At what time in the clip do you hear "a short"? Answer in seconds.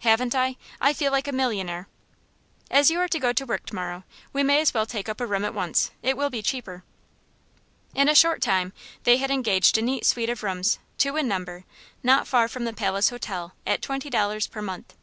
8.08-8.42